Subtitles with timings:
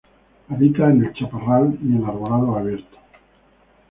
[0.49, 2.99] Habita en el Chaparral, y en arbolados abiertos.